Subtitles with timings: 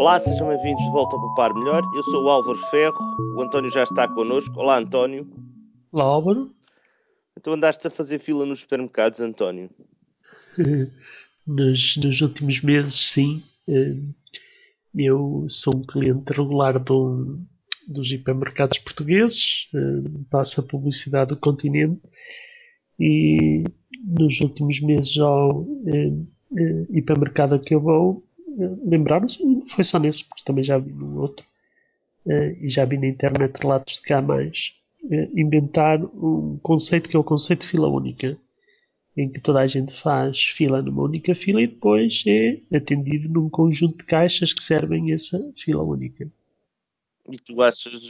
[0.00, 1.82] Olá, sejam bem-vindos de volta ao Poupar Melhor.
[1.94, 2.96] Eu sou o Álvaro Ferro,
[3.36, 4.58] o António já está connosco.
[4.58, 5.30] Olá, António.
[5.92, 6.50] Olá, Álvaro.
[7.36, 9.68] Então andaste a fazer fila nos supermercados, António?
[11.46, 13.42] nos, nos últimos meses, sim.
[13.68, 13.92] Eh,
[14.94, 17.38] eu sou um cliente regular do,
[17.86, 22.00] dos hipermercados portugueses, eh, passo a publicidade do continente
[22.98, 23.64] e
[24.02, 28.24] nos últimos meses ao eh, hipermercado que eu vou,
[28.56, 31.44] lembraram-se, não foi só nesse, porque também já vi no outro,
[32.60, 34.74] e já vi na internet relatos de cá mais,
[35.34, 38.38] inventar um conceito que é o conceito de fila única
[39.16, 43.50] em que toda a gente faz fila numa única fila e depois é atendido num
[43.50, 46.30] conjunto de caixas que servem essa fila única.
[47.30, 48.02] E tu achas,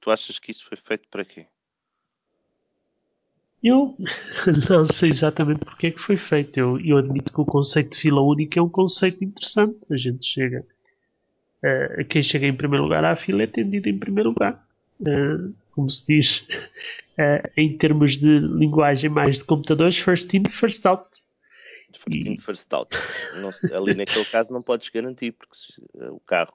[0.00, 1.46] tu achas que isso foi feito para quê?
[3.66, 3.96] Eu
[4.70, 6.56] não sei exatamente porque é que foi feito.
[6.56, 9.76] Eu, eu admito que o conceito de fila única é um conceito interessante.
[9.90, 10.64] A gente chega.
[11.64, 14.64] Uh, quem chega em primeiro lugar à fila é atendido em primeiro lugar.
[15.00, 16.46] Uh, como se diz
[17.18, 21.04] uh, em termos de linguagem mais de computadores, first in, first out.
[21.92, 22.96] First in, first out.
[23.40, 25.82] Não, ali naquele caso não podes garantir, porque se
[26.12, 26.54] o carro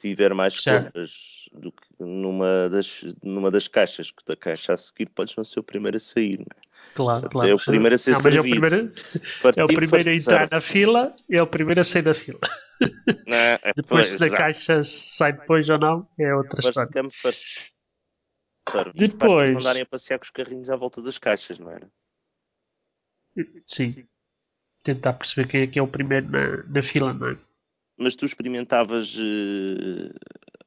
[0.00, 5.06] tiver mais compras do que numa das, numa das caixas, que da caixa a seguir
[5.10, 6.70] podes não ser o primeiro a sair, não é?
[6.94, 7.48] Claro, claro.
[7.48, 8.44] É o primeiro a ser não, servido.
[8.44, 8.92] É o primeiro,
[9.56, 10.54] é o primeiro a entrar serve.
[10.54, 12.40] na fila e é o primeiro a sair da fila.
[13.26, 16.92] Não, é, depois, se da caixa sai depois ou não, é outra first história.
[16.92, 17.70] Come, first
[18.64, 19.50] Claro, Depois.
[19.50, 21.90] mandarem a passear com os carrinhos à volta das caixas, não era?
[23.66, 24.06] Sim.
[24.82, 27.38] Tentar perceber quem é que é o primeiro na, na fila, não é?
[28.00, 30.10] Mas tu experimentavas uh,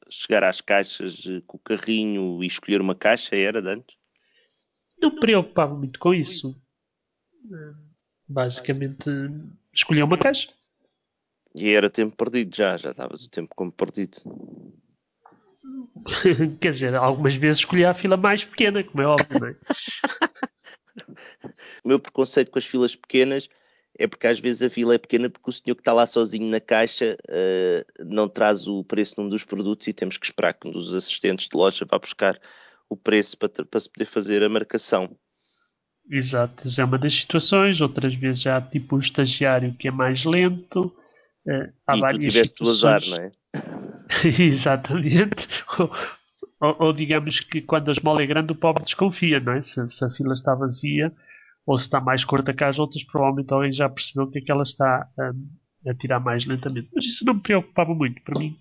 [0.07, 3.97] chegar às caixas uh, com o carrinho e escolher uma caixa, era de antes?
[5.01, 6.63] Não me preocupava muito com isso.
[8.27, 9.09] Basicamente,
[9.73, 10.53] escolhia uma caixa.
[11.55, 14.17] E era tempo perdido já, já estavas o tempo como perdido.
[16.61, 19.53] Quer dizer, algumas vezes escolhi a fila mais pequena, como é óbvio, não é?
[21.83, 23.49] o meu preconceito com as filas pequenas
[23.97, 26.49] é porque às vezes a fila é pequena porque o senhor que está lá sozinho
[26.49, 30.53] na caixa uh, não traz o preço de um dos produtos e temos que esperar
[30.53, 32.39] que um dos assistentes de loja vá buscar
[32.89, 35.15] o preço para, para se poder fazer a marcação.
[36.09, 37.81] Exato, é uma das situações.
[37.81, 40.93] Outras vezes há tipo um estagiário que é mais lento.
[41.45, 43.07] Uh, há e tu tiveste situações...
[43.09, 43.31] o azar, não é?
[44.41, 45.47] Exatamente.
[46.59, 49.61] Ou, ou, digamos que quando a esmola é grande o pobre desconfia, não é?
[49.61, 51.13] Se, se, a fila está vazia
[51.65, 55.09] ou se está mais curta que as outras, provavelmente alguém já percebeu que aquela está
[55.17, 56.89] um, a tirar mais lentamente.
[56.93, 58.21] Mas isso não me preocupava muito.
[58.21, 58.57] Para mim,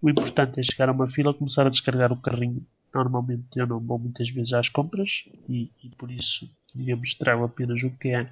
[0.00, 2.64] o importante é chegar a uma fila, começar a descarregar o carrinho.
[2.94, 7.82] Normalmente eu não vou muitas vezes às compras e, e por isso, digamos, trago apenas
[7.82, 8.30] o que é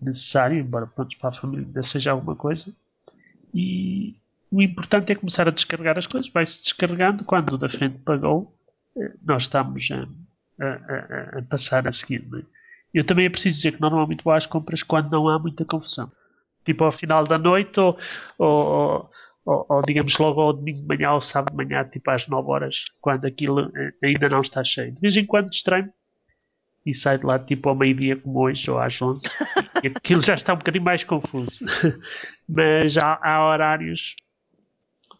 [0.00, 2.72] necessário, embora pronto, para a família seja alguma coisa.
[3.54, 4.16] E,
[4.50, 6.30] o importante é começar a descarregar as coisas.
[6.30, 7.24] Vai-se descarregando.
[7.24, 8.54] Quando o da frente pagou,
[8.96, 12.24] eh, nós estamos a, a, a, a passar a seguir.
[12.34, 12.57] É?
[12.92, 16.10] Eu também é preciso dizer que normalmente vou às compras quando não há muita confusão.
[16.64, 17.96] Tipo ao final da noite ou,
[18.38, 19.10] ou,
[19.44, 22.50] ou, ou digamos logo ao domingo de manhã ou sábado de manhã, tipo às 9
[22.50, 24.92] horas, quando aquilo eh, ainda não está cheio.
[24.92, 25.92] De vez em quando estranho
[26.84, 29.22] e sai de lá tipo ao meio-dia como hoje ou às 11.
[29.96, 31.64] aquilo já está um bocadinho mais confuso.
[32.48, 34.16] Mas há, há horários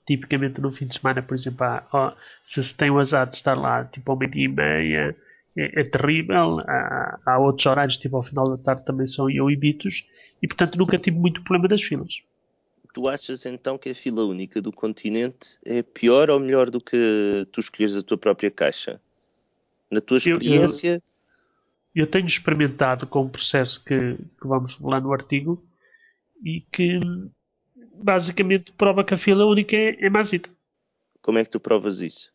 [0.06, 3.54] tipicamente no fim de semana, por exemplo, há, se se tem o azar de estar
[3.54, 5.16] lá tipo ao meio-dia e meia,
[5.58, 6.60] é, é terrível.
[6.60, 10.06] Há, há, outros horários, tipo ao final da tarde, também são ioibitos
[10.40, 12.22] e, portanto, nunca tive muito problema das filas.
[12.94, 17.46] Tu achas então que a fila única do continente é pior ou melhor do que
[17.52, 19.00] tu escolheres a tua própria caixa?
[19.90, 20.88] Na tua experiência?
[20.88, 20.94] Eu,
[21.94, 25.62] eu, eu tenho experimentado com um processo que, que vamos falar no artigo
[26.44, 27.00] e que
[27.94, 30.48] basicamente prova que a fila única é, é mazita.
[31.20, 32.32] Como é que tu provas isso?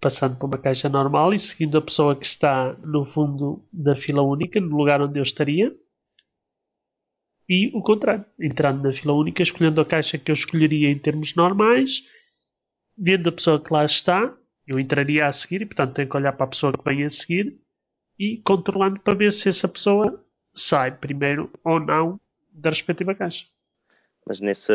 [0.00, 4.22] Passando por uma caixa normal e seguindo a pessoa que está no fundo da fila
[4.22, 5.74] única, no lugar onde eu estaria.
[7.48, 11.34] E o contrário, entrando na fila única, escolhendo a caixa que eu escolheria em termos
[11.34, 12.02] normais,
[12.96, 14.36] vendo a pessoa que lá está,
[14.66, 17.08] eu entraria a seguir e, portanto, tenho que olhar para a pessoa que vem a
[17.08, 17.58] seguir
[18.18, 20.22] e controlando para ver se essa pessoa
[20.54, 22.20] sai primeiro ou não
[22.52, 23.46] da respectiva caixa.
[24.26, 24.74] Mas nessa,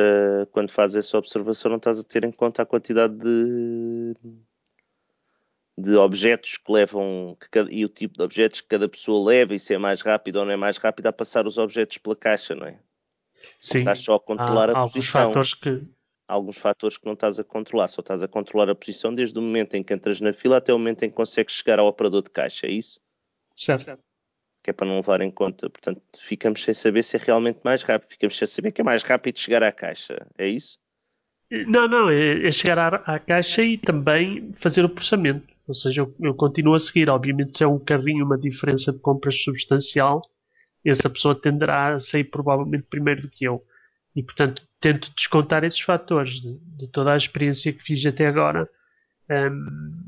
[0.51, 4.15] quando fazes essa observação, não estás a ter em conta a quantidade de,
[5.83, 9.53] de objetos que levam que cada, e o tipo de objetos que cada pessoa leva
[9.53, 12.15] e se é mais rápido ou não é mais rápido a passar os objetos pela
[12.15, 12.79] caixa, não é?
[13.59, 13.79] Sim.
[13.79, 15.27] Estás só a controlar há, a posição.
[15.27, 15.81] Fatores que...
[16.27, 19.37] Há alguns fatores que não estás a controlar, só estás a controlar a posição desde
[19.37, 21.87] o momento em que entras na fila até o momento em que consegues chegar ao
[21.87, 22.99] operador de caixa, é isso?
[23.55, 23.99] Certo
[24.63, 25.69] que é para não levar em conta.
[25.69, 29.03] Portanto, ficamos sem saber se é realmente mais rápido, ficamos sem saber que é mais
[29.03, 30.25] rápido chegar à caixa.
[30.37, 30.79] É isso?
[31.67, 35.52] Não, não, é, é chegar à, à, caixa e também fazer o processamento.
[35.67, 37.09] Ou seja, eu, eu, continuo a seguir.
[37.09, 40.21] Obviamente, se é um carrinho, uma diferença de compras substancial,
[40.85, 43.63] essa pessoa tenderá a sair provavelmente primeiro do que eu.
[44.15, 48.69] E, portanto, tento descontar esses fatores de, de toda a experiência que fiz até agora,
[49.29, 50.03] um,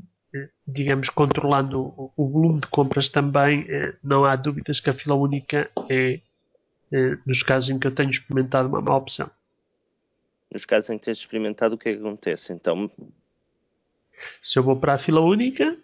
[0.66, 3.64] digamos, controlando o, o, volume de compras também.
[3.68, 6.20] Eh, não há dúvidas que a fila única é,
[6.92, 9.30] é, nos casos em que eu tenho experimentado, uma má opção
[10.50, 12.52] nos casos em que tens experimentado, o que é que acontece?
[12.52, 12.90] Então,
[14.40, 15.76] se eu vou para a fila única,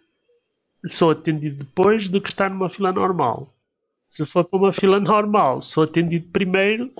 [0.87, 3.55] sou atendido depois do que estar numa fila normal.
[4.09, 6.93] Se for para uma fila normal, sou atendido primeiro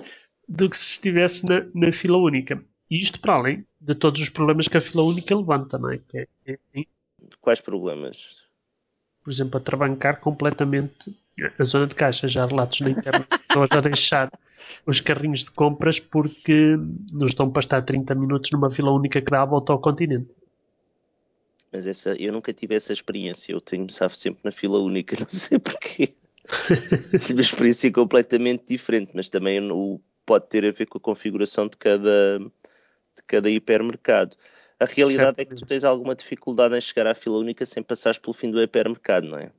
[0.47, 2.63] do que se estivesse na, na fila única.
[2.89, 5.99] E isto para além de todos os problemas que a fila única levanta, não é?
[6.13, 6.83] é, é, é
[7.39, 8.43] Quais problemas?
[9.23, 11.15] Por exemplo, a trabancar completamente
[11.59, 12.27] a zona de caixa.
[12.27, 14.31] Já há relatos na internet pessoas a deixar
[14.85, 16.77] os carrinhos de compras porque
[17.11, 20.35] nos estão para estar 30 minutos numa fila única que dá a volta ao continente.
[21.73, 23.51] Mas essa, eu nunca tive essa experiência.
[23.51, 26.13] Eu tenho-me sempre na fila única, não sei porquê.
[27.19, 31.67] tive uma experiência completamente diferente, mas também o, pode ter a ver com a configuração
[31.67, 34.35] de cada, de cada hipermercado.
[34.79, 35.39] A realidade certo.
[35.39, 38.51] é que tu tens alguma dificuldade em chegar à fila única sem passares pelo fim
[38.51, 39.51] do hipermercado, não é?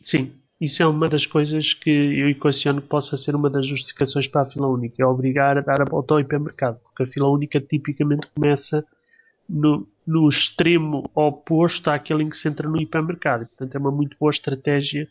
[0.00, 4.26] Sim, isso é uma das coisas que eu equaciono que possa ser uma das justificações
[4.26, 7.28] para a fila única, é obrigar a dar a volta ao hipermercado, porque a fila
[7.28, 8.84] única tipicamente começa
[9.50, 13.46] no, no extremo oposto àquele em que se entra no hipermercado.
[13.46, 15.08] Portanto, é uma muito boa estratégia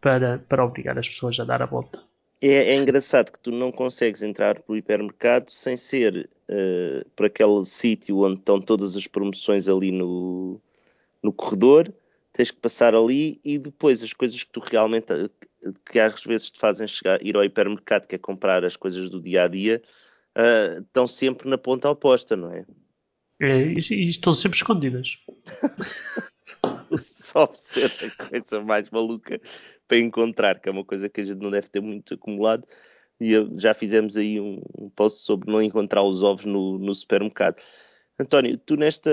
[0.00, 2.02] para, para obrigar as pessoas a dar a volta.
[2.40, 7.26] É, é engraçado que tu não consegues entrar para o hipermercado sem ser uh, por
[7.26, 10.60] aquele sítio onde estão todas as promoções ali no,
[11.22, 11.92] no corredor
[12.34, 15.06] tens que passar ali e depois as coisas que tu realmente
[15.90, 19.20] que às vezes te fazem chegar, ir ao hipermercado, que é comprar as coisas do
[19.20, 19.80] dia a dia,
[20.36, 22.66] uh, estão sempre na ponta oposta, não é?
[23.40, 25.18] É, e, e estão sempre escondidas.
[26.98, 29.40] Só ser a coisa mais maluca
[29.88, 32.66] para encontrar, que é uma coisa que a gente não deve ter muito acumulado.
[33.20, 37.56] E já fizemos aí um, um post sobre não encontrar os ovos no, no supermercado.
[38.18, 39.10] António, tu nesta,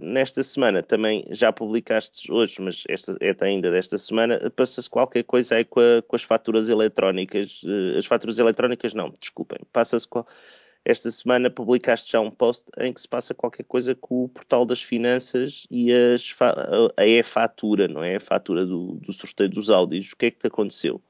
[0.00, 5.54] nesta semana também já publicaste hoje, mas esta é ainda desta semana, passa-se qualquer coisa
[5.54, 7.60] aí com, a, com, as faturas eletrónicas.
[7.64, 9.60] Eh, as faturas eletrónicas não, desculpem.
[9.72, 10.26] Passa-se qual...
[10.84, 14.66] Esta semana publicaste já um post em que se passa qualquer coisa com o portal
[14.66, 18.16] das finanças e a e-fatura, não é?
[18.16, 20.12] A fatura do, do sorteio dos áudios.
[20.12, 21.00] O que é que te aconteceu?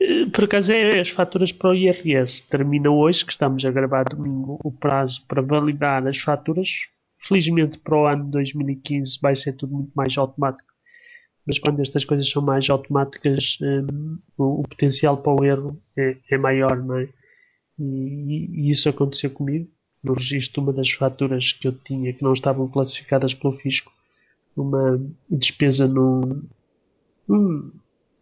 [0.00, 2.46] Eh, por acaso é as faturas para o IRS.
[2.48, 6.88] Termina hoje, que estamos a gravar domingo, o prazo para validar as faturas.
[7.20, 10.72] Felizmente para o ano 2015 vai ser tudo muito mais automático.
[11.46, 16.16] Mas quando estas coisas são mais automáticas, um, o, o, potencial para o erro é,
[16.30, 17.08] é maior, não é?
[17.78, 19.68] E, e, isso aconteceu comigo.
[20.02, 23.92] No registro de uma das faturas que eu tinha que não estavam classificadas pelo fisco,
[24.56, 26.42] uma despesa num,
[27.26, 27.72] num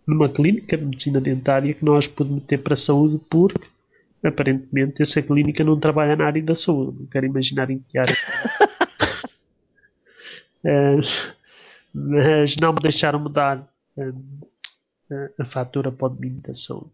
[0.06, 3.69] numa clínica de medicina dentária que nós podemos ter para a saúde porque
[4.23, 7.00] aparentemente essa clínica não trabalha na área da saúde.
[7.00, 8.14] Não quero imaginar em que área.
[10.64, 11.00] uh,
[11.93, 16.91] mas não me deixaram mudar uh, a fatura para o domínio da saúde.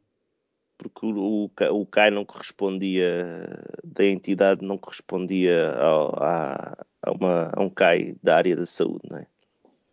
[0.77, 3.49] Porque o, o, CAI não correspondia,
[3.85, 9.03] da entidade não correspondia ao, a, a, uma, a um CAI da área da saúde,
[9.11, 9.27] não é?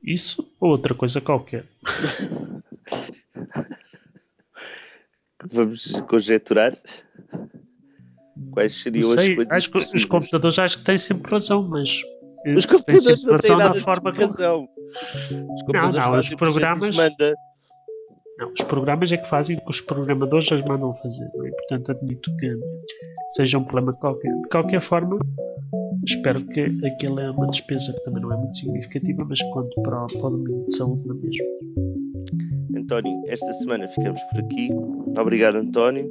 [0.03, 1.65] Isso ou outra coisa qualquer.
[5.51, 6.77] Vamos conjecturar
[8.51, 12.01] quais seriam sei, as coisas acho que Os computadores acho que têm sempre razão, mas
[12.55, 14.67] os computadores não têm nada forma de razão.
[15.53, 17.35] Os computadores não, não, os programas manda.
[18.39, 21.25] Não, os programas é que fazem o que os programadores as mandam fazer.
[21.25, 21.51] É?
[21.51, 22.57] Portanto, admito que
[23.31, 24.31] seja um problema qualquer.
[24.31, 25.19] De qualquer forma,
[26.07, 30.05] espero que aquilo é uma despesa que também não é muito significativa, mas quanto para,
[30.05, 31.45] para o domínio de saúde não é mesmo.
[32.77, 34.69] António, esta semana ficamos por aqui.
[35.19, 36.09] Obrigado, António.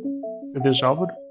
[0.54, 1.27] Adeus, Álvaro.